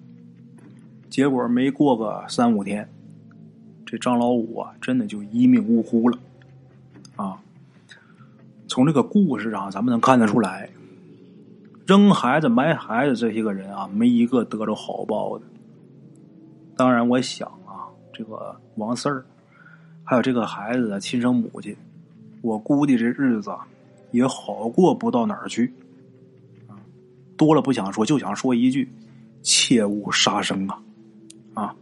[1.09, 2.89] 结果没过个三五天，
[3.85, 6.17] 这张老五啊，真的就一命呜呼了。
[7.15, 7.39] 啊，
[8.67, 10.69] 从这个故事上，咱们能看得出来，
[11.85, 15.45] 扔孩子、埋孩子这些个人啊，没一个得着好报的。
[16.75, 19.23] 当然，我想啊，这个王四儿。
[20.07, 21.75] 还有这个孩子的亲生母亲，
[22.43, 23.51] 我估计这日子
[24.11, 25.73] 也好过不到哪儿去。
[27.35, 28.87] 多了不想说，就想说一句：
[29.41, 30.81] 切勿杀生啊！
[31.55, 31.75] 啊，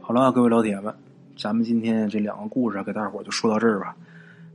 [0.00, 0.94] 好了，各位老铁们，
[1.38, 3.94] 咱们今天这两个故事给大伙就说到这儿吧。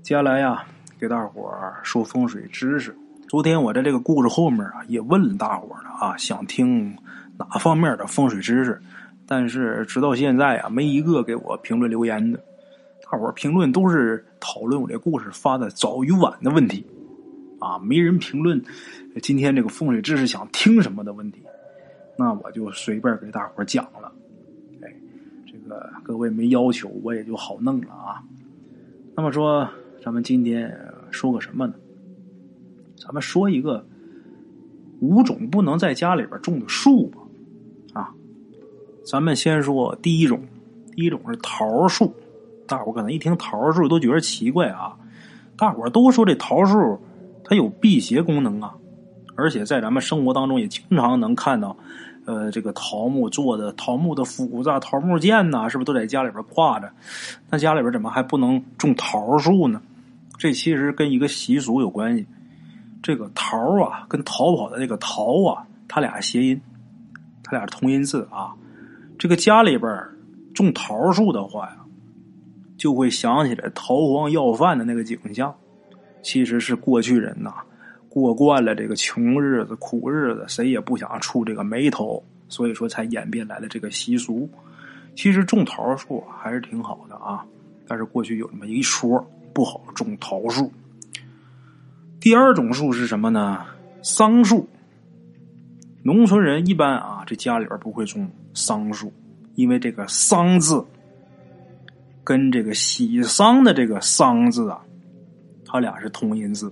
[0.02, 0.66] 接下来呀，
[1.00, 1.54] 给大伙
[1.84, 2.96] 说风水知识。
[3.32, 6.94] 昨天我在这个故事后面啊，也问大伙了啊，想听
[7.38, 8.78] 哪方面的风水知识，
[9.26, 12.38] 但是直到现在啊，没一个给我评论留言的。
[13.10, 16.86] 大伙评论都是讨论我这故事发的早与晚的问题，
[17.58, 18.62] 啊，没人评论
[19.24, 21.42] 今天这个风水知识想听什么的问题，
[22.18, 24.12] 那我就随便给大伙讲了。
[24.82, 24.94] 哎，
[25.50, 28.22] 这个各位没要求，我也就好弄了啊。
[29.16, 29.66] 那么说，
[30.04, 30.70] 咱们今天
[31.12, 31.74] 说个什么呢？
[33.04, 33.84] 咱们说一个
[35.00, 37.18] 五种不能在家里边种的树吧。
[37.94, 38.14] 啊，
[39.04, 40.40] 咱们先说第一种，
[40.96, 42.14] 第一种是桃树。
[42.68, 44.96] 大伙可能一听桃树都觉得奇怪啊，
[45.58, 47.00] 大伙都说这桃树
[47.44, 48.76] 它有辟邪功能啊，
[49.36, 51.76] 而且在咱们生活当中也经常能看到，
[52.26, 56.90] 呃，这个桃木做的桃木的斧子、桃木剑呐，是不是都在家里边挂着？
[57.50, 59.82] 那家里边怎么还不能种桃树呢？
[60.38, 62.26] 这其实跟一个习俗有关系。
[63.02, 66.62] 这个桃啊，跟逃跑的那个逃啊，它俩谐音，
[67.44, 68.54] 它俩同音字啊。
[69.18, 69.92] 这个家里边
[70.54, 71.78] 种桃树的话呀。
[72.78, 75.54] 就会想起来逃荒要饭的那个景象，
[76.24, 77.54] 其实是过去人呐
[78.10, 84.50] 过惯了这个穷日子、苦日子，谁也不想触这个霉头，所以说才演变来的这个习俗。
[85.16, 87.46] 其实种桃树还是挺好的啊，
[87.88, 89.24] 但是过去有这么一说，
[89.54, 90.72] 不好种桃树。
[92.22, 93.66] 第二种树是什么呢？
[94.04, 94.70] 桑树。
[96.04, 99.12] 农村人一般啊，这家里边不会种桑树，
[99.56, 100.86] 因为这个“桑”字。
[102.24, 104.80] 跟这个喜丧的这个丧字啊，
[105.66, 106.72] 它俩是同音字，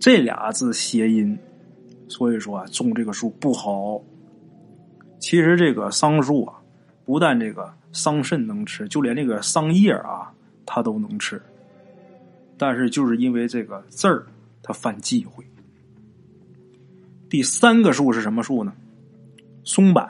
[0.00, 1.38] 这俩字谐音，
[2.08, 4.02] 所以说啊，种这个树不好。
[5.20, 6.54] 其实这个桑树啊，
[7.04, 10.32] 不但这个桑葚能吃，就连这个桑叶啊，
[10.66, 11.40] 它都能吃。
[12.60, 14.26] 但是就是因为这个字儿，
[14.62, 15.42] 它犯忌讳。
[17.30, 18.70] 第三个树是什么树呢？
[19.64, 20.06] 松柏。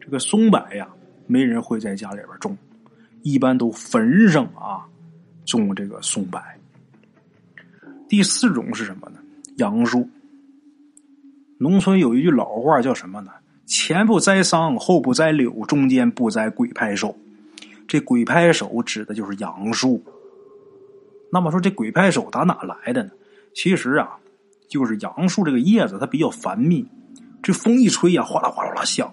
[0.00, 0.88] 这个松柏呀。
[1.28, 2.58] 没人会在家里边种，
[3.22, 4.84] 一般都坟上啊
[5.46, 6.42] 种这个松柏。
[8.08, 9.20] 第四种是什么呢？
[9.58, 10.10] 杨树。
[11.56, 13.30] 农村有一句老话叫什么呢？
[13.64, 17.16] 前不栽桑，后不栽柳，中间不栽鬼拍手。
[17.86, 20.02] 这鬼拍手指的就是杨树。
[21.32, 23.10] 那么说这鬼拍手打哪来的呢？
[23.54, 24.16] 其实啊，
[24.68, 26.86] 就是杨树这个叶子它比较繁密，
[27.42, 29.12] 这风一吹呀，哗啦哗啦啦响。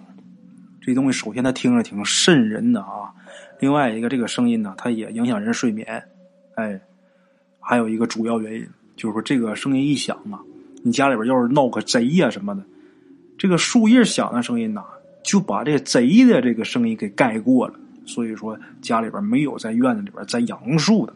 [0.80, 3.12] 这东西首先它听着挺瘆人的啊，
[3.60, 6.02] 另外一个这个声音呢，它也影响人睡眠，
[6.54, 6.80] 哎，
[7.60, 8.66] 还有一个主要原因
[8.96, 10.40] 就是说这个声音一响啊，
[10.82, 12.62] 你家里边要是闹个贼呀什么的，
[13.36, 14.82] 这个树叶响的声音呐，
[15.22, 17.74] 就把这贼的这个声音给盖过了，
[18.06, 21.12] 所以说家里边没有在院子里边栽杨树的。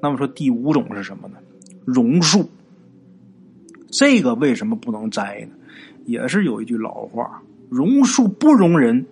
[0.00, 1.36] 那么说第五种是什么呢？
[1.84, 2.48] 榕树，
[3.90, 5.56] 这个为什么不能栽呢？
[6.04, 7.42] 也是有一句老话。
[7.68, 9.04] 榕树不容人，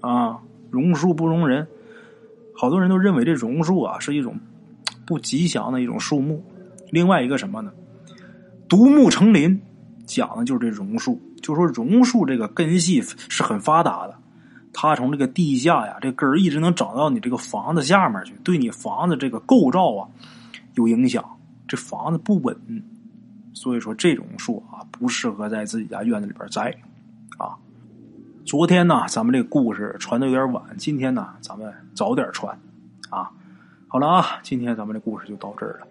[0.00, 0.38] 啊，
[0.70, 1.66] 榕树不容人。
[2.54, 4.38] 好多人都认为这榕树啊是一种
[5.06, 6.44] 不吉祥的一种树木。
[6.90, 7.72] 另外一个什么呢？
[8.68, 9.60] 独木成林，
[10.04, 11.20] 讲的就是这榕树。
[11.40, 14.14] 就说榕树这个根系是很发达的，
[14.82, 20.08] 它从这个地下呀，这根儿一直能长到你这个房子下面去，对你房子这个构造啊
[20.72, 21.22] 有影响，
[21.68, 22.56] 这房子不稳。
[23.52, 26.74] 所以说这种树啊不适合在自己家院子里边栽。
[27.36, 27.58] 啊，
[28.46, 32.58] 昨天呢，咱们这个故事传的有点晚，今天呢，咱们早点传。
[33.10, 33.30] 啊，
[33.86, 35.89] 好了啊，今天咱们这故事就到这儿了。